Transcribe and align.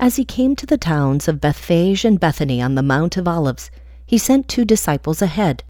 As 0.00 0.14
he 0.14 0.24
came 0.24 0.54
to 0.56 0.66
the 0.66 0.78
towns 0.78 1.26
of 1.26 1.40
Bethphage 1.40 2.04
and 2.04 2.20
Bethany 2.20 2.62
on 2.62 2.76
the 2.76 2.82
Mount 2.82 3.16
of 3.16 3.26
Olives, 3.26 3.70
he 4.06 4.16
sent 4.16 4.46
two 4.46 4.64
disciples 4.64 5.20
ahead. 5.20 5.64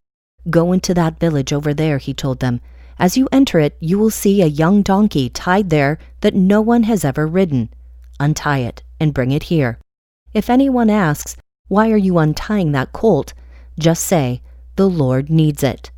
Go 0.51 0.73
into 0.73 0.93
that 0.95 1.19
village 1.19 1.53
over 1.53 1.73
there, 1.73 1.99
he 1.99 2.13
told 2.13 2.41
them. 2.41 2.61
As 2.99 3.17
you 3.17 3.29
enter 3.33 3.59
it, 3.59 3.77
you 3.81 3.99
will 3.99 4.11
see 4.11 4.43
a 4.43 4.47
young 4.47 4.83
donkey 4.83 5.31
tied 5.31 5.71
there 5.71 5.99
that 6.21 6.35
no 6.35 6.61
one 6.61 6.83
has 6.83 7.05
ever 7.05 7.27
ridden. 7.27 7.71
Untie 8.21 8.59
it 8.59 8.83
and 9.01 9.15
bring 9.15 9.31
it 9.31 9.45
here. 9.45 9.79
If 10.35 10.51
anyone 10.51 10.91
asks, 10.91 11.37
Why 11.69 11.91
are 11.91 11.97
you 11.97 12.19
untying 12.19 12.73
that 12.73 12.93
colt? 12.93 13.33
just 13.79 14.05
say, 14.05 14.43
The 14.77 14.91
Lord 14.91 15.31
needs 15.31 15.63
it. 15.63 15.91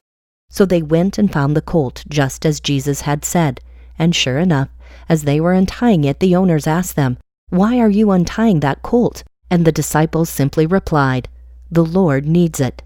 So 0.50 0.64
they 0.64 0.82
went 0.82 1.18
and 1.18 1.32
found 1.32 1.56
the 1.56 1.62
colt 1.62 2.04
just 2.08 2.46
as 2.46 2.60
Jesus 2.60 3.02
had 3.02 3.24
said. 3.24 3.60
And 3.98 4.14
sure 4.14 4.38
enough, 4.38 4.68
as 5.08 5.24
they 5.24 5.40
were 5.40 5.52
untying 5.52 6.04
it, 6.04 6.20
the 6.20 6.36
owners 6.36 6.66
asked 6.66 6.96
them, 6.96 7.18
why 7.50 7.80
are 7.80 7.90
you 7.90 8.12
untying 8.12 8.60
that 8.60 8.82
colt? 8.82 9.24
And 9.50 9.64
the 9.64 9.72
disciples 9.72 10.30
simply 10.30 10.66
replied, 10.66 11.28
The 11.68 11.84
Lord 11.84 12.24
needs 12.24 12.60
it. 12.60 12.82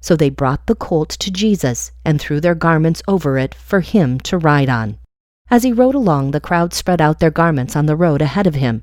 So 0.00 0.16
they 0.16 0.28
brought 0.28 0.66
the 0.66 0.74
colt 0.74 1.10
to 1.10 1.30
Jesus 1.30 1.92
and 2.04 2.20
threw 2.20 2.40
their 2.40 2.56
garments 2.56 3.00
over 3.06 3.38
it 3.38 3.54
for 3.54 3.78
him 3.78 4.18
to 4.20 4.36
ride 4.36 4.68
on. 4.68 4.98
As 5.50 5.62
he 5.62 5.72
rode 5.72 5.94
along, 5.94 6.32
the 6.32 6.40
crowd 6.40 6.74
spread 6.74 7.00
out 7.00 7.20
their 7.20 7.30
garments 7.30 7.76
on 7.76 7.86
the 7.86 7.94
road 7.96 8.20
ahead 8.20 8.48
of 8.48 8.56
him. 8.56 8.82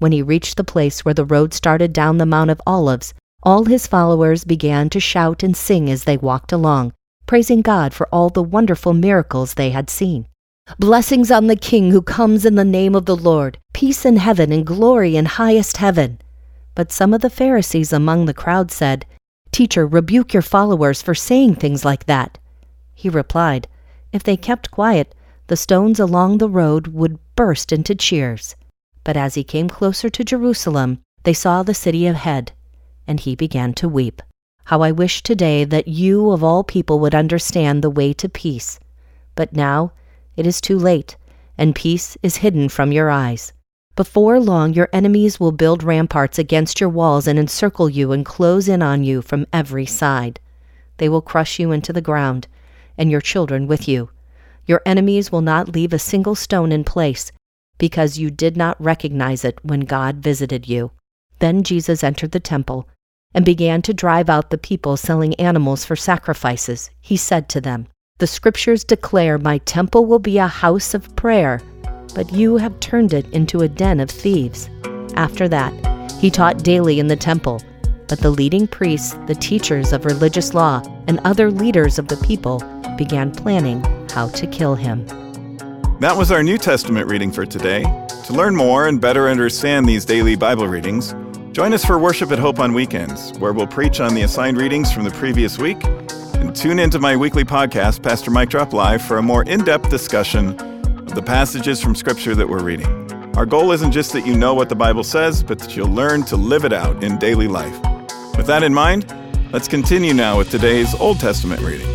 When 0.00 0.10
he 0.10 0.20
reached 0.20 0.56
the 0.56 0.64
place 0.64 1.04
where 1.04 1.14
the 1.14 1.24
road 1.24 1.54
started 1.54 1.92
down 1.92 2.18
the 2.18 2.26
Mount 2.26 2.50
of 2.50 2.60
Olives, 2.66 3.14
all 3.44 3.66
his 3.66 3.86
followers 3.86 4.44
began 4.44 4.90
to 4.90 4.98
shout 4.98 5.44
and 5.44 5.56
sing 5.56 5.88
as 5.88 6.04
they 6.04 6.16
walked 6.16 6.50
along, 6.50 6.92
praising 7.26 7.62
God 7.62 7.94
for 7.94 8.08
all 8.12 8.30
the 8.30 8.42
wonderful 8.42 8.94
miracles 8.94 9.54
they 9.54 9.70
had 9.70 9.88
seen. 9.88 10.26
Blessings 10.78 11.32
on 11.32 11.48
the 11.48 11.56
King 11.56 11.90
who 11.90 12.00
comes 12.00 12.46
in 12.46 12.54
the 12.54 12.64
name 12.64 12.94
of 12.94 13.04
the 13.04 13.16
Lord, 13.16 13.58
peace 13.72 14.04
in 14.04 14.16
heaven 14.16 14.52
and 14.52 14.64
glory 14.64 15.16
in 15.16 15.26
highest 15.26 15.78
heaven. 15.78 16.20
But 16.76 16.92
some 16.92 17.12
of 17.12 17.20
the 17.20 17.30
Pharisees 17.30 17.92
among 17.92 18.26
the 18.26 18.34
crowd 18.34 18.70
said, 18.70 19.04
Teacher, 19.50 19.86
rebuke 19.86 20.32
your 20.32 20.42
followers 20.42 21.02
for 21.02 21.16
saying 21.16 21.56
things 21.56 21.84
like 21.84 22.06
that. 22.06 22.38
He 22.94 23.08
replied, 23.08 23.66
If 24.12 24.22
they 24.22 24.36
kept 24.36 24.70
quiet, 24.70 25.16
the 25.48 25.56
stones 25.56 25.98
along 25.98 26.38
the 26.38 26.48
road 26.48 26.86
would 26.86 27.18
burst 27.34 27.72
into 27.72 27.96
cheers. 27.96 28.54
But 29.02 29.16
as 29.16 29.34
he 29.34 29.42
came 29.42 29.68
closer 29.68 30.08
to 30.10 30.24
Jerusalem, 30.24 31.00
they 31.24 31.34
saw 31.34 31.64
the 31.64 31.74
city 31.74 32.06
ahead, 32.06 32.52
and 33.06 33.18
he 33.18 33.34
began 33.34 33.74
to 33.74 33.88
weep. 33.88 34.22
How 34.66 34.82
I 34.82 34.92
wish 34.92 35.24
today 35.24 35.64
that 35.64 35.88
you 35.88 36.30
of 36.30 36.44
all 36.44 36.62
people 36.62 37.00
would 37.00 37.16
understand 37.16 37.82
the 37.82 37.90
way 37.90 38.12
to 38.12 38.28
peace. 38.28 38.78
But 39.34 39.52
now, 39.52 39.92
it 40.36 40.46
is 40.46 40.60
too 40.60 40.78
late, 40.78 41.16
and 41.58 41.74
peace 41.74 42.16
is 42.22 42.36
hidden 42.36 42.68
from 42.68 42.92
your 42.92 43.10
eyes. 43.10 43.52
Before 43.94 44.40
long, 44.40 44.72
your 44.72 44.88
enemies 44.92 45.38
will 45.38 45.52
build 45.52 45.82
ramparts 45.82 46.38
against 46.38 46.80
your 46.80 46.88
walls 46.88 47.26
and 47.26 47.38
encircle 47.38 47.90
you 47.90 48.12
and 48.12 48.24
close 48.24 48.68
in 48.68 48.80
on 48.82 49.04
you 49.04 49.20
from 49.20 49.46
every 49.52 49.84
side. 49.84 50.40
They 50.96 51.08
will 51.08 51.20
crush 51.20 51.58
you 51.58 51.72
into 51.72 51.92
the 51.92 52.00
ground, 52.00 52.48
and 52.96 53.10
your 53.10 53.20
children 53.20 53.66
with 53.66 53.86
you. 53.86 54.10
Your 54.64 54.80
enemies 54.86 55.30
will 55.30 55.42
not 55.42 55.74
leave 55.74 55.92
a 55.92 55.98
single 55.98 56.34
stone 56.34 56.72
in 56.72 56.84
place, 56.84 57.32
because 57.78 58.18
you 58.18 58.30
did 58.30 58.56
not 58.56 58.80
recognize 58.80 59.44
it 59.44 59.58
when 59.62 59.80
God 59.80 60.16
visited 60.16 60.68
you. 60.68 60.92
Then 61.40 61.62
Jesus 61.62 62.04
entered 62.04 62.30
the 62.30 62.40
temple 62.40 62.88
and 63.34 63.44
began 63.44 63.82
to 63.82 63.92
drive 63.92 64.30
out 64.30 64.50
the 64.50 64.58
people 64.58 64.96
selling 64.96 65.34
animals 65.34 65.84
for 65.84 65.96
sacrifices. 65.96 66.90
He 67.00 67.16
said 67.16 67.48
to 67.50 67.60
them, 67.60 67.88
the 68.22 68.26
scriptures 68.28 68.84
declare, 68.84 69.36
My 69.36 69.58
temple 69.58 70.06
will 70.06 70.20
be 70.20 70.38
a 70.38 70.46
house 70.46 70.94
of 70.94 71.16
prayer, 71.16 71.60
but 72.14 72.32
you 72.32 72.56
have 72.56 72.78
turned 72.78 73.12
it 73.12 73.28
into 73.32 73.62
a 73.62 73.68
den 73.68 73.98
of 73.98 74.08
thieves. 74.08 74.70
After 75.16 75.48
that, 75.48 75.72
he 76.20 76.30
taught 76.30 76.62
daily 76.62 77.00
in 77.00 77.08
the 77.08 77.16
temple. 77.16 77.60
But 78.08 78.20
the 78.20 78.30
leading 78.30 78.68
priests, 78.68 79.16
the 79.26 79.34
teachers 79.34 79.92
of 79.92 80.04
religious 80.04 80.54
law, 80.54 80.82
and 81.08 81.18
other 81.24 81.50
leaders 81.50 81.98
of 81.98 82.06
the 82.06 82.16
people 82.18 82.60
began 82.96 83.32
planning 83.32 83.82
how 84.10 84.28
to 84.28 84.46
kill 84.46 84.76
him. 84.76 85.04
That 85.98 86.16
was 86.16 86.30
our 86.30 86.44
New 86.44 86.58
Testament 86.58 87.10
reading 87.10 87.32
for 87.32 87.44
today. 87.44 87.82
To 88.26 88.32
learn 88.32 88.54
more 88.54 88.86
and 88.86 89.00
better 89.00 89.28
understand 89.28 89.88
these 89.88 90.04
daily 90.04 90.36
Bible 90.36 90.68
readings, 90.68 91.12
join 91.50 91.74
us 91.74 91.84
for 91.84 91.98
worship 91.98 92.30
at 92.30 92.38
Hope 92.38 92.60
on 92.60 92.72
weekends, 92.72 93.36
where 93.40 93.52
we'll 93.52 93.66
preach 93.66 93.98
on 93.98 94.14
the 94.14 94.22
assigned 94.22 94.58
readings 94.58 94.92
from 94.92 95.02
the 95.02 95.10
previous 95.10 95.58
week 95.58 95.82
and 96.42 96.56
tune 96.56 96.80
into 96.80 96.98
my 96.98 97.16
weekly 97.16 97.44
podcast, 97.44 98.02
Pastor 98.02 98.28
Mike 98.32 98.48
Drop 98.48 98.72
Live, 98.72 99.00
for 99.00 99.18
a 99.18 99.22
more 99.22 99.44
in 99.44 99.62
depth 99.62 99.88
discussion 99.88 100.58
of 100.58 101.14
the 101.14 101.22
passages 101.22 101.80
from 101.80 101.94
Scripture 101.94 102.34
that 102.34 102.48
we're 102.48 102.64
reading. 102.64 102.88
Our 103.36 103.46
goal 103.46 103.70
isn't 103.70 103.92
just 103.92 104.12
that 104.12 104.26
you 104.26 104.36
know 104.36 104.52
what 104.52 104.68
the 104.68 104.74
Bible 104.74 105.04
says, 105.04 105.40
but 105.44 105.60
that 105.60 105.76
you'll 105.76 105.86
learn 105.86 106.24
to 106.24 106.36
live 106.36 106.64
it 106.64 106.72
out 106.72 107.04
in 107.04 107.16
daily 107.18 107.46
life. 107.46 107.78
With 108.36 108.46
that 108.48 108.64
in 108.64 108.74
mind, 108.74 109.06
let's 109.52 109.68
continue 109.68 110.14
now 110.14 110.36
with 110.36 110.50
today's 110.50 110.96
Old 110.96 111.20
Testament 111.20 111.60
reading. 111.60 111.88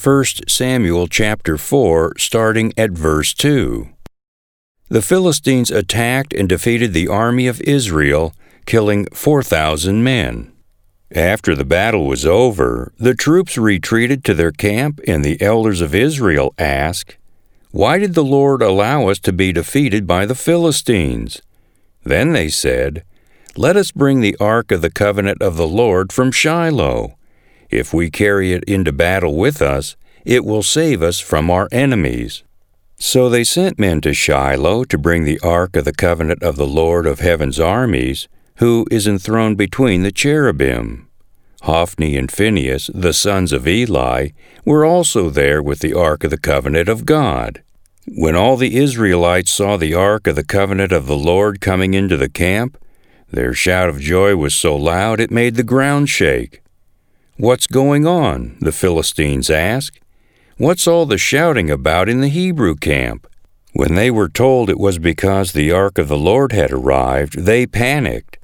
1 0.00 0.24
Samuel 0.46 1.08
chapter 1.08 1.58
4, 1.58 2.16
starting 2.16 2.72
at 2.76 2.92
verse 2.92 3.34
2. 3.34 3.88
The 4.88 5.02
Philistines 5.02 5.72
attacked 5.72 6.32
and 6.32 6.48
defeated 6.48 6.92
the 6.92 7.08
army 7.08 7.48
of 7.48 7.60
Israel, 7.62 8.34
killing 8.66 9.06
4,000 9.06 10.04
men. 10.04 10.53
After 11.14 11.54
the 11.54 11.64
battle 11.64 12.08
was 12.08 12.26
over, 12.26 12.92
the 12.98 13.14
troops 13.14 13.56
retreated 13.56 14.24
to 14.24 14.34
their 14.34 14.50
camp, 14.50 15.00
and 15.06 15.24
the 15.24 15.40
elders 15.40 15.80
of 15.80 15.94
Israel 15.94 16.52
asked, 16.58 17.16
Why 17.70 17.98
did 17.98 18.14
the 18.14 18.24
Lord 18.24 18.62
allow 18.62 19.06
us 19.06 19.20
to 19.20 19.32
be 19.32 19.52
defeated 19.52 20.08
by 20.08 20.26
the 20.26 20.34
Philistines? 20.34 21.40
Then 22.02 22.32
they 22.32 22.48
said, 22.48 23.04
Let 23.56 23.76
us 23.76 23.92
bring 23.92 24.20
the 24.22 24.36
ark 24.40 24.72
of 24.72 24.82
the 24.82 24.90
covenant 24.90 25.40
of 25.40 25.56
the 25.56 25.68
Lord 25.68 26.12
from 26.12 26.32
Shiloh. 26.32 27.16
If 27.70 27.94
we 27.94 28.10
carry 28.10 28.52
it 28.52 28.64
into 28.64 28.90
battle 28.92 29.36
with 29.36 29.62
us, 29.62 29.94
it 30.24 30.44
will 30.44 30.64
save 30.64 31.00
us 31.00 31.20
from 31.20 31.48
our 31.48 31.68
enemies. 31.70 32.42
So 32.98 33.28
they 33.28 33.44
sent 33.44 33.78
men 33.78 34.00
to 34.00 34.14
Shiloh 34.14 34.82
to 34.84 34.98
bring 34.98 35.22
the 35.22 35.40
ark 35.40 35.76
of 35.76 35.84
the 35.84 35.92
covenant 35.92 36.42
of 36.42 36.56
the 36.56 36.66
Lord 36.66 37.06
of 37.06 37.20
heaven's 37.20 37.60
armies, 37.60 38.26
who 38.58 38.86
is 38.90 39.06
enthroned 39.06 39.56
between 39.56 40.02
the 40.02 40.12
cherubim. 40.12 41.08
Hophni 41.62 42.16
and 42.16 42.30
Phinehas, 42.30 42.90
the 42.92 43.12
sons 43.12 43.52
of 43.52 43.66
Eli, 43.66 44.28
were 44.64 44.84
also 44.84 45.30
there 45.30 45.62
with 45.62 45.80
the 45.80 45.94
ark 45.94 46.22
of 46.22 46.30
the 46.30 46.38
covenant 46.38 46.88
of 46.88 47.06
God. 47.06 47.62
When 48.06 48.36
all 48.36 48.56
the 48.56 48.76
Israelites 48.76 49.50
saw 49.50 49.76
the 49.76 49.94
ark 49.94 50.26
of 50.26 50.36
the 50.36 50.44
covenant 50.44 50.92
of 50.92 51.06
the 51.06 51.16
Lord 51.16 51.60
coming 51.60 51.94
into 51.94 52.18
the 52.18 52.28
camp, 52.28 52.78
their 53.30 53.54
shout 53.54 53.88
of 53.88 53.98
joy 53.98 54.36
was 54.36 54.54
so 54.54 54.76
loud 54.76 55.20
it 55.20 55.30
made 55.30 55.54
the 55.54 55.62
ground 55.62 56.10
shake. 56.10 56.62
What's 57.36 57.66
going 57.66 58.06
on? 58.06 58.58
the 58.60 58.70
Philistines 58.70 59.50
asked. 59.50 59.98
What's 60.56 60.86
all 60.86 61.06
the 61.06 61.18
shouting 61.18 61.70
about 61.70 62.08
in 62.08 62.20
the 62.20 62.28
Hebrew 62.28 62.76
camp? 62.76 63.26
When 63.72 63.96
they 63.96 64.10
were 64.10 64.28
told 64.28 64.70
it 64.70 64.78
was 64.78 64.98
because 64.98 65.52
the 65.52 65.72
ark 65.72 65.98
of 65.98 66.06
the 66.06 66.16
Lord 66.16 66.52
had 66.52 66.70
arrived, 66.70 67.40
they 67.40 67.66
panicked. 67.66 68.38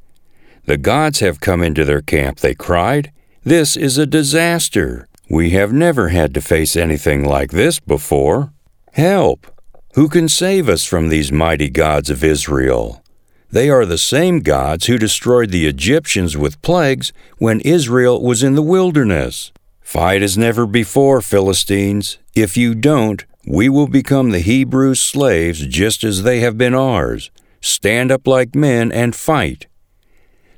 The 0.71 0.77
gods 0.77 1.19
have 1.19 1.41
come 1.41 1.65
into 1.65 1.85
their 1.85 2.01
camp, 2.01 2.39
they 2.39 2.55
cried. 2.55 3.11
This 3.43 3.77
is 3.77 3.99
a 3.99 4.07
disaster. 4.07 5.09
We 5.29 5.51
have 5.51 5.73
never 5.73 6.11
had 6.11 6.33
to 6.35 6.41
face 6.41 6.77
anything 6.77 7.25
like 7.25 7.51
this 7.51 7.81
before. 7.81 8.53
Help! 8.93 9.49
Who 9.95 10.09
can 10.09 10.29
save 10.29 10.69
us 10.69 10.85
from 10.85 11.09
these 11.09 11.33
mighty 11.33 11.71
gods 11.71 12.09
of 12.09 12.23
Israel? 12.23 13.03
They 13.51 13.69
are 13.69 13.85
the 13.85 13.99
same 13.99 14.43
gods 14.43 14.87
who 14.87 14.97
destroyed 14.97 15.51
the 15.51 15.67
Egyptians 15.67 16.37
with 16.37 16.63
plagues 16.63 17.13
when 17.39 17.59
Israel 17.63 18.23
was 18.23 18.45
in 18.45 18.55
the 18.55 18.63
wilderness. 18.63 19.51
Fight 19.81 20.23
as 20.23 20.39
never 20.39 20.67
before, 20.67 21.21
Philistines. 21.21 22.19
If 22.37 22.57
you 22.57 22.77
don't, 22.77 23.25
we 23.45 23.69
will 23.69 23.89
become 23.89 24.31
the 24.31 24.39
Hebrews' 24.39 25.03
slaves 25.03 25.67
just 25.67 26.05
as 26.05 26.23
they 26.23 26.39
have 26.39 26.57
been 26.57 26.77
ours. 26.77 27.33
Stand 27.61 28.13
up 28.13 28.29
like 28.29 28.55
men 28.55 28.93
and 28.93 29.17
fight. 29.17 29.67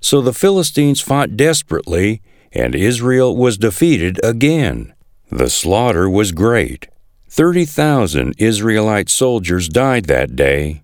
So 0.03 0.21
the 0.21 0.35
Philistines 0.35 1.01
fought 1.01 1.37
desperately, 1.37 2.21
and 2.53 2.75
Israel 2.75 3.35
was 3.35 3.57
defeated 3.57 4.21
again. 4.23 4.93
The 5.31 5.49
slaughter 5.49 6.11
was 6.11 6.33
great. 6.33 6.89
Thirty 7.29 7.65
thousand 7.65 8.35
Israelite 8.37 9.09
soldiers 9.09 9.69
died 9.69 10.05
that 10.05 10.37
day. 10.37 10.83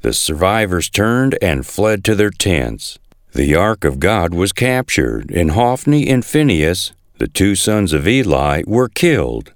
The 0.00 0.14
survivors 0.14 0.88
turned 0.88 1.36
and 1.42 1.66
fled 1.66 2.04
to 2.04 2.14
their 2.14 2.30
tents. 2.30 2.98
The 3.34 3.54
ark 3.54 3.84
of 3.84 4.00
God 4.00 4.32
was 4.32 4.52
captured, 4.52 5.30
and 5.30 5.50
Hophni 5.50 6.08
and 6.08 6.24
Phinehas, 6.24 6.92
the 7.18 7.28
two 7.28 7.54
sons 7.54 7.92
of 7.92 8.08
Eli, 8.08 8.62
were 8.66 8.88
killed. 8.88 9.52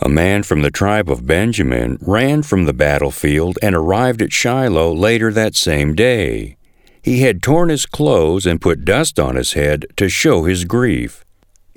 A 0.00 0.08
man 0.08 0.42
from 0.42 0.62
the 0.62 0.70
tribe 0.70 1.10
of 1.10 1.26
Benjamin 1.26 1.98
ran 2.00 2.42
from 2.42 2.64
the 2.64 2.72
battlefield 2.72 3.58
and 3.62 3.74
arrived 3.74 4.22
at 4.22 4.32
Shiloh 4.32 4.94
later 4.94 5.32
that 5.32 5.54
same 5.54 5.94
day. 5.94 6.56
He 7.02 7.20
had 7.20 7.42
torn 7.42 7.68
his 7.68 7.86
clothes 7.86 8.46
and 8.46 8.60
put 8.60 8.84
dust 8.84 9.18
on 9.18 9.36
his 9.36 9.52
head 9.52 9.86
to 9.96 10.08
show 10.08 10.44
his 10.44 10.64
grief. 10.64 11.24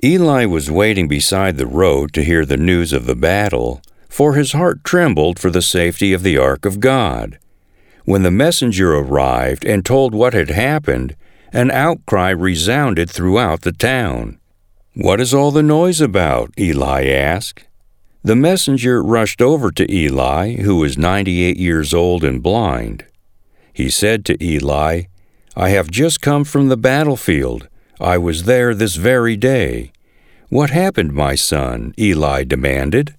Eli 0.04 0.44
was 0.44 0.70
waiting 0.70 1.06
beside 1.06 1.56
the 1.56 1.66
road 1.66 2.12
to 2.12 2.24
hear 2.24 2.44
the 2.44 2.56
news 2.56 2.92
of 2.92 3.06
the 3.06 3.14
battle, 3.14 3.80
for 4.08 4.34
his 4.34 4.52
heart 4.52 4.82
trembled 4.84 5.38
for 5.38 5.50
the 5.50 5.62
safety 5.62 6.12
of 6.12 6.22
the 6.22 6.36
ark 6.36 6.64
of 6.64 6.80
God. 6.80 7.38
When 8.04 8.24
the 8.24 8.30
messenger 8.30 8.94
arrived 8.94 9.64
and 9.64 9.84
told 9.84 10.12
what 10.12 10.34
had 10.34 10.50
happened, 10.50 11.14
an 11.52 11.70
outcry 11.70 12.30
resounded 12.30 13.08
throughout 13.08 13.62
the 13.62 13.72
town. 13.72 14.40
What 14.94 15.20
is 15.20 15.32
all 15.32 15.50
the 15.50 15.62
noise 15.62 16.00
about? 16.00 16.50
Eli 16.58 17.06
asked. 17.06 17.64
The 18.24 18.36
messenger 18.36 19.02
rushed 19.02 19.40
over 19.40 19.70
to 19.70 19.92
Eli, 19.92 20.56
who 20.56 20.76
was 20.76 20.98
98 20.98 21.56
years 21.56 21.94
old 21.94 22.24
and 22.24 22.42
blind. 22.42 23.04
He 23.72 23.88
said 23.88 24.24
to 24.26 24.44
Eli, 24.44 25.04
I 25.54 25.68
have 25.68 25.90
just 25.90 26.22
come 26.22 26.44
from 26.44 26.68
the 26.68 26.76
battlefield. 26.78 27.68
I 28.00 28.16
was 28.16 28.44
there 28.44 28.74
this 28.74 28.96
very 28.96 29.36
day. 29.36 29.92
What 30.48 30.70
happened, 30.70 31.12
my 31.12 31.34
son? 31.34 31.92
Eli 31.98 32.44
demanded. 32.44 33.14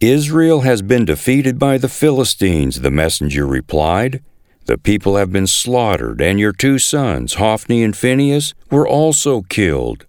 Israel 0.00 0.62
has 0.62 0.80
been 0.80 1.04
defeated 1.04 1.58
by 1.58 1.76
the 1.78 1.88
Philistines, 1.88 2.80
the 2.80 2.90
messenger 2.90 3.46
replied. 3.46 4.22
The 4.64 4.78
people 4.78 5.16
have 5.16 5.30
been 5.30 5.46
slaughtered, 5.46 6.22
and 6.22 6.40
your 6.40 6.52
two 6.52 6.78
sons, 6.78 7.34
Hophni 7.34 7.82
and 7.82 7.94
Phinehas, 7.94 8.54
were 8.70 8.88
also 8.88 9.42
killed, 9.42 10.06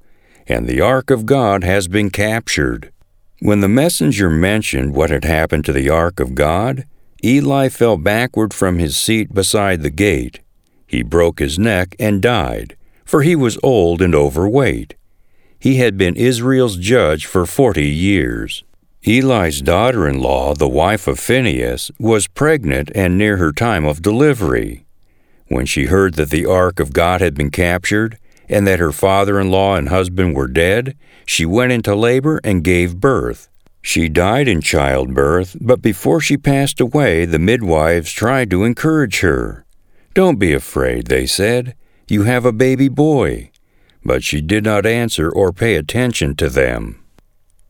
and 0.47 0.67
the 0.67 0.79
ark 0.79 1.09
of 1.09 1.25
God 1.25 1.65
has 1.65 1.89
been 1.89 2.09
captured. 2.09 2.91
When 3.39 3.59
the 3.59 3.67
messenger 3.67 4.29
mentioned 4.29 4.95
what 4.95 5.09
had 5.09 5.25
happened 5.25 5.65
to 5.65 5.73
the 5.73 5.89
ark 5.89 6.21
of 6.21 6.35
God, 6.35 6.85
Eli 7.21 7.67
fell 7.67 7.97
backward 7.97 8.53
from 8.53 8.79
his 8.79 8.95
seat 8.95 9.33
beside 9.33 9.81
the 9.81 9.89
gate. 9.89 10.39
He 10.87 11.03
broke 11.03 11.39
his 11.39 11.57
neck 11.57 11.95
and 11.99 12.21
died, 12.21 12.75
for 13.03 13.21
he 13.21 13.35
was 13.35 13.57
old 13.63 14.01
and 14.01 14.15
overweight. 14.15 14.95
He 15.59 15.77
had 15.77 15.97
been 15.97 16.15
Israel's 16.15 16.77
judge 16.77 17.25
for 17.25 17.45
forty 17.45 17.89
years. 17.89 18.63
Eli's 19.07 19.61
daughter 19.61 20.07
in 20.07 20.19
law, 20.19 20.53
the 20.53 20.67
wife 20.67 21.07
of 21.07 21.19
Phinehas, 21.19 21.91
was 21.99 22.27
pregnant 22.27 22.91
and 22.95 23.17
near 23.17 23.37
her 23.37 23.51
time 23.51 23.85
of 23.85 24.01
delivery. 24.01 24.85
When 25.47 25.65
she 25.65 25.85
heard 25.85 26.15
that 26.15 26.31
the 26.31 26.45
ark 26.45 26.79
of 26.79 26.93
God 26.93 27.21
had 27.21 27.35
been 27.35 27.51
captured, 27.51 28.17
and 28.49 28.65
that 28.67 28.79
her 28.79 28.91
father 28.91 29.39
in 29.39 29.51
law 29.51 29.75
and 29.75 29.89
husband 29.89 30.35
were 30.35 30.47
dead, 30.47 30.95
she 31.25 31.45
went 31.45 31.71
into 31.71 31.95
labor 31.95 32.39
and 32.43 32.63
gave 32.63 32.99
birth. 32.99 33.49
She 33.81 34.09
died 34.09 34.47
in 34.47 34.61
childbirth, 34.61 35.57
but 35.61 35.81
before 35.81 36.19
she 36.19 36.37
passed 36.37 36.79
away, 36.79 37.25
the 37.25 37.39
midwives 37.39 38.11
tried 38.11 38.49
to 38.51 38.63
encourage 38.63 39.19
her. 39.19 39.64
Don't 40.15 40.39
be 40.39 40.53
afraid, 40.53 41.07
they 41.07 41.27
said. 41.27 41.75
You 42.07 42.23
have 42.23 42.45
a 42.45 42.51
baby 42.51 42.89
boy 42.89 43.51
but 44.05 44.23
she 44.23 44.39
did 44.39 44.63
not 44.63 44.85
answer 44.85 45.29
or 45.29 45.51
pay 45.51 45.75
attention 45.75 46.35
to 46.35 46.47
them. 46.47 47.03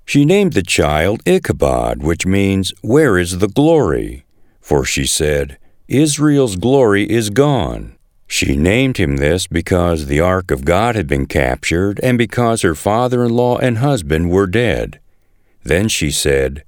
She 0.03 0.25
named 0.25 0.53
the 0.53 0.61
child 0.61 1.23
Ichabod, 1.25 2.03
which 2.03 2.25
means, 2.25 2.73
Where 2.81 3.17
is 3.17 3.39
the 3.39 3.47
glory? 3.47 4.25
For 4.59 4.83
she 4.83 5.07
said, 5.07 5.57
Israel's 5.87 6.57
glory 6.57 7.09
is 7.09 7.29
gone. 7.29 7.95
She 8.27 8.57
named 8.57 8.97
him 8.97 9.17
this 9.17 9.47
because 9.47 10.07
the 10.07 10.19
ark 10.19 10.51
of 10.51 10.65
God 10.65 10.95
had 10.95 11.07
been 11.07 11.25
captured 11.25 11.99
and 12.03 12.17
because 12.17 12.63
her 12.63 12.75
father 12.75 13.23
in 13.23 13.31
law 13.31 13.57
and 13.57 13.77
husband 13.77 14.29
were 14.29 14.47
dead. 14.47 14.99
Then 15.63 15.87
she 15.87 16.11
said, 16.11 16.63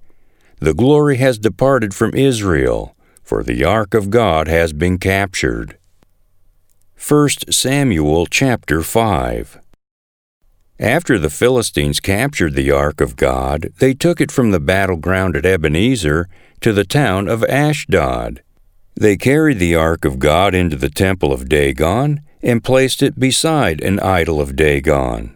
The 0.59 0.74
glory 0.74 1.18
has 1.18 1.38
departed 1.38 1.94
from 1.94 2.13
Israel, 2.13 2.95
for 3.27 3.44
the 3.44 3.62
ark 3.62 3.94
of 3.94 4.09
God 4.09 4.47
has 4.47 4.71
been 4.71 4.97
captured. 4.97 5.77
1 6.95 7.29
Samuel 7.51 8.25
chapter 8.25 8.81
5 8.81 9.59
After 10.79 11.19
the 11.19 11.29
Philistines 11.29 12.00
captured 12.00 12.53
the 12.53 12.71
ark 12.71 13.01
of 13.01 13.18
God, 13.18 13.74
they 13.79 13.94
took 13.94 14.21
it 14.21 14.31
from 14.31 14.51
the 14.51 14.62
battleground 14.62 15.35
at 15.35 15.45
Ebenezer 15.45 16.29
to 16.62 16.71
the 16.71 16.85
town 16.85 17.27
of 17.27 17.44
Ashdod. 17.44 18.41
They 18.95 19.18
carried 19.18 19.59
the 19.59 19.75
ark 19.75 20.06
of 20.06 20.19
God 20.19 20.56
into 20.56 20.77
the 20.77 20.89
temple 20.89 21.33
of 21.33 21.50
Dagon 21.50 22.21
and 22.41 22.63
placed 22.63 23.03
it 23.03 23.19
beside 23.19 23.81
an 23.81 24.00
idol 24.00 24.39
of 24.39 24.56
Dagon. 24.56 25.35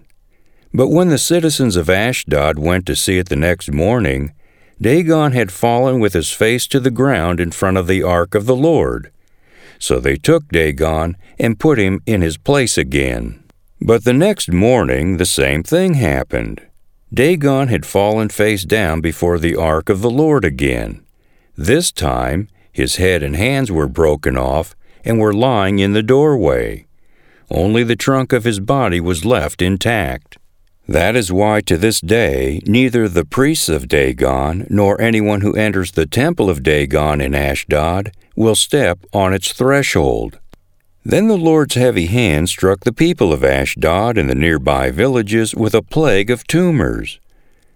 But 0.73 0.88
when 0.88 1.09
the 1.09 1.17
citizens 1.17 1.75
of 1.75 1.89
Ashdod 1.89 2.57
went 2.57 2.85
to 2.85 2.95
see 2.95 3.17
it 3.17 3.27
the 3.27 3.35
next 3.35 3.69
morning, 3.69 4.31
Dagon 4.81 5.33
had 5.33 5.51
fallen 5.51 6.00
with 6.00 6.13
his 6.13 6.31
face 6.31 6.66
to 6.68 6.80
the 6.80 6.89
ground 6.89 7.39
in 7.39 7.51
front 7.51 7.78
of 7.78 7.86
the 7.86 8.01
ark 8.01 8.33
of 8.33 8.48
the 8.48 8.56
Lord. 8.56 9.12
So 9.78 10.00
they 10.00 10.16
took 10.16 10.48
Dagon 10.50 11.18
and 11.38 11.60
put 11.60 11.78
him 11.78 12.01
in 12.07 12.22
his 12.22 12.38
place 12.38 12.80
again. 12.80 13.44
But 13.80 14.06
the 14.06 14.13
next 14.13 14.51
morning 14.51 15.18
the 15.18 15.25
same 15.25 15.62
thing 15.62 15.94
happened. 15.94 16.62
Dagon 17.13 17.68
had 17.68 17.86
fallen 17.86 18.30
face 18.30 18.63
down 18.63 19.01
before 19.01 19.38
the 19.38 19.56
ark 19.56 19.88
of 19.89 20.01
the 20.01 20.10
Lord 20.10 20.44
again. 20.44 21.06
This 21.56 21.92
time 21.92 22.48
his 22.72 22.95
head 22.95 23.22
and 23.22 23.36
hands 23.36 23.72
were 23.72 23.88
broken 23.88 24.36
off 24.36 24.75
and 25.04 25.19
were 25.19 25.34
lying 25.34 25.77
in 25.77 25.94
the 25.94 26.04
doorway. 26.04 26.88
Only 27.51 27.84
the 27.84 27.95
trunk 27.95 28.34
of 28.34 28.45
his 28.45 28.60
body 28.60 29.00
was 29.00 29.25
left 29.25 29.62
intact. 29.62 30.38
That 30.88 31.16
is 31.16 31.31
why 31.31 31.62
to 31.62 31.78
this 31.78 32.01
day 32.01 32.62
neither 32.66 33.07
the 33.07 33.25
priests 33.25 33.69
of 33.69 33.88
Dagon 33.88 34.68
nor 34.69 35.00
anyone 35.00 35.42
who 35.42 35.56
enters 35.56 35.92
the 35.92 36.06
temple 36.06 36.50
of 36.50 36.63
Dagon 36.63 37.22
in 37.22 37.33
Ashdod 37.33 38.12
will 38.36 38.56
step 38.56 39.00
on 39.13 39.33
its 39.33 39.54
threshold. 39.54 40.39
Then 41.04 41.28
the 41.28 41.38
Lord's 41.38 41.75
heavy 41.75 42.07
hand 42.07 42.50
struck 42.50 42.81
the 42.81 42.94
people 42.94 43.33
of 43.33 43.44
Ashdod 43.44 44.18
and 44.18 44.30
the 44.30 44.36
nearby 44.36 44.92
villages 44.92 45.56
with 45.56 45.74
a 45.74 45.81
plague 45.81 46.30
of 46.30 46.45
tumors. 46.45 47.19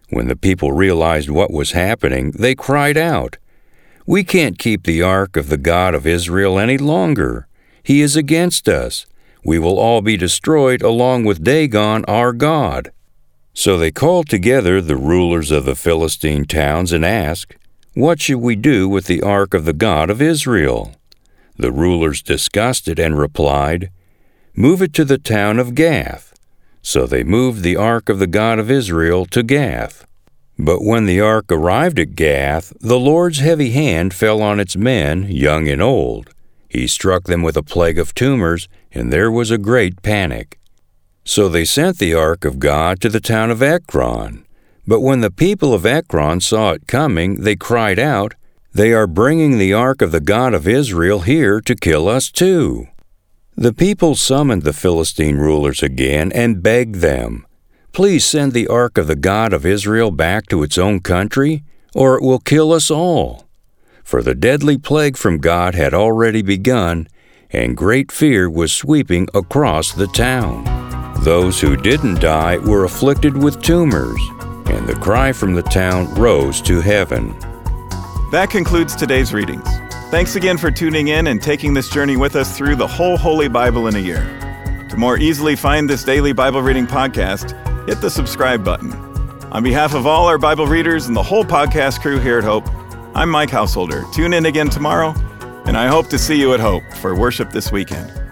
When 0.10 0.28
the 0.28 0.36
people 0.36 0.72
realized 0.72 1.30
what 1.30 1.52
was 1.52 1.72
happening, 1.72 2.32
they 2.32 2.54
cried 2.54 2.98
out, 2.98 3.38
We 4.06 4.24
can't 4.24 4.60
keep 4.60 4.84
the 4.84 5.02
ark 5.02 5.38
of 5.38 5.50
the 5.50 5.58
God 5.58 5.96
of 5.96 6.06
Israel 6.06 6.60
any 6.60 6.78
longer. 6.78 7.48
He 7.82 8.02
is 8.02 8.16
against 8.16 8.68
us. 8.68 9.06
We 9.44 9.58
will 9.58 9.80
all 9.80 10.02
be 10.02 10.18
destroyed 10.18 10.82
along 10.82 11.24
with 11.26 11.44
Dagon 11.44 12.06
our 12.06 12.34
God. 12.34 12.92
So 13.56 13.78
they 13.78 13.90
called 13.90 14.30
together 14.30 14.80
the 14.80 14.96
rulers 14.96 15.50
of 15.50 15.66
the 15.66 15.76
Philistine 15.76 16.46
towns 16.46 16.92
and 16.92 17.04
asked, 17.04 17.56
what 17.96 18.20
should 18.20 18.40
we 18.40 18.58
do 18.58 18.90
with 18.90 19.06
the 19.06 19.22
ark 19.22 19.54
of 19.54 19.64
the 19.64 19.72
God 19.72 20.10
of 20.10 20.22
Israel? 20.22 20.96
The 21.56 21.72
rulers 21.72 22.22
discussed 22.22 22.90
it 22.90 23.00
and 23.00 23.18
replied, 23.18 23.90
Move 24.54 24.82
it 24.82 24.94
to 24.96 25.06
the 25.06 25.18
town 25.18 25.60
of 25.60 25.76
Gath. 25.76 26.34
So 26.82 27.08
they 27.08 27.24
moved 27.24 27.64
the 27.64 27.78
ark 27.78 28.10
of 28.10 28.20
the 28.20 28.28
God 28.28 28.60
of 28.60 28.70
Israel 28.70 29.26
to 29.28 29.44
Gath. 29.44 30.06
But 30.60 30.84
when 30.84 31.06
the 31.06 31.22
ark 31.22 31.46
arrived 31.50 31.98
at 31.98 32.16
Gath, 32.16 32.74
the 32.82 33.00
Lord's 33.00 33.40
heavy 33.40 33.72
hand 33.72 34.14
fell 34.14 34.42
on 34.42 34.60
its 34.60 34.76
men, 34.76 35.32
young 35.32 35.70
and 35.70 35.82
old. 35.82 36.32
He 36.68 36.88
struck 36.88 37.24
them 37.24 37.44
with 37.44 37.56
a 37.56 37.64
plague 37.64 37.98
of 37.98 38.14
tumors, 38.14 38.68
and 38.92 39.14
there 39.14 39.32
was 39.32 39.52
a 39.52 39.58
great 39.58 40.02
panic. 40.02 40.60
So 41.26 41.50
they 41.50 41.66
sent 41.66 41.98
the 41.98 42.14
ark 42.14 42.46
of 42.46 42.60
God 42.60 43.02
to 43.02 43.10
the 43.10 43.20
town 43.20 43.50
of 43.50 43.62
Ekron. 43.62 44.46
But 44.88 45.02
when 45.02 45.22
the 45.22 45.32
people 45.32 45.74
of 45.74 45.86
Ekron 45.86 46.40
saw 46.42 46.72
it 46.72 46.88
coming, 46.88 47.42
they 47.42 47.56
cried 47.56 47.98
out, 47.98 48.36
They 48.74 48.94
are 48.94 49.08
bringing 49.08 49.58
the 49.58 49.74
ark 49.74 50.04
of 50.04 50.12
the 50.12 50.20
God 50.20 50.54
of 50.54 50.68
Israel 50.68 51.22
here 51.22 51.60
to 51.62 51.76
kill 51.76 52.08
us 52.08 52.32
too. 52.32 52.88
The 53.58 53.74
people 53.74 54.16
summoned 54.16 54.62
the 54.62 54.74
Philistine 54.74 55.38
rulers 55.38 55.82
again 55.82 56.32
and 56.32 56.62
begged 56.62 56.96
them, 56.96 57.48
Please 57.92 58.26
send 58.26 58.52
the 58.52 58.68
ark 58.68 58.98
of 58.98 59.08
the 59.08 59.16
God 59.16 59.54
of 59.54 59.66
Israel 59.66 60.12
back 60.12 60.48
to 60.48 60.62
its 60.62 60.78
own 60.78 61.00
country, 61.00 61.64
or 61.96 62.18
it 62.18 62.22
will 62.22 62.40
kill 62.40 62.74
us 62.74 62.92
all. 62.92 63.48
For 64.04 64.22
the 64.22 64.36
deadly 64.36 64.78
plague 64.78 65.18
from 65.18 65.40
God 65.40 65.74
had 65.74 65.94
already 65.94 66.42
begun, 66.42 67.08
and 67.50 67.78
great 67.78 68.12
fear 68.12 68.50
was 68.50 68.74
sweeping 68.74 69.30
across 69.34 69.94
the 69.94 70.08
town. 70.08 70.75
Those 71.26 71.60
who 71.60 71.76
didn't 71.76 72.22
die 72.22 72.60
were 72.60 72.84
afflicted 72.84 73.36
with 73.36 73.60
tumors 73.64 74.22
and 74.68 74.86
the 74.86 74.94
cry 74.94 75.32
from 75.32 75.56
the 75.56 75.64
town 75.64 76.14
rose 76.14 76.62
to 76.62 76.82
heaven. 76.82 77.36
That 78.32 78.50
concludes 78.52 78.96
today's 78.96 79.34
readings. 79.34 79.68
Thanks 80.12 80.36
again 80.36 80.60
for 80.60 80.70
tuning 80.70 81.08
in 81.08 81.26
and 81.26 81.42
taking 81.42 81.74
this 81.74 81.90
journey 81.90 82.16
with 82.16 82.36
us 82.36 82.56
through 82.56 82.76
the 82.76 82.86
whole 82.86 83.18
Holy 83.18 83.48
Bible 83.48 83.88
in 83.88 83.96
a 83.96 84.00
year. 84.00 84.22
To 84.92 84.98
more 84.98 85.18
easily 85.18 85.56
find 85.56 85.90
this 85.90 86.04
daily 86.04 86.32
Bible 86.32 86.62
reading 86.62 86.86
podcast, 86.86 87.58
hit 87.90 88.02
the 88.02 88.10
subscribe 88.12 88.64
button. 88.64 88.94
On 89.52 89.64
behalf 89.64 89.96
of 89.96 90.06
all 90.06 90.28
our 90.28 90.38
Bible 90.38 90.68
readers 90.68 91.08
and 91.08 91.16
the 91.16 91.24
whole 91.24 91.44
podcast 91.44 92.02
crew 92.02 92.20
here 92.20 92.38
at 92.38 92.44
Hope, 92.44 92.68
I'm 93.16 93.32
Mike 93.32 93.50
Householder. 93.50 94.04
Tune 94.14 94.32
in 94.32 94.46
again 94.46 94.70
tomorrow, 94.70 95.16
And 95.66 95.76
I 95.76 95.88
hope 95.88 96.08
to 96.10 96.20
see 96.20 96.40
you 96.40 96.54
at 96.54 96.60
Hope 96.60 96.84
for 97.02 97.16
worship 97.16 97.50
this 97.50 97.72
weekend. 97.72 98.25